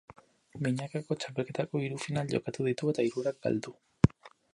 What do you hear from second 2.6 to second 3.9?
ditu eta hirurak galdu.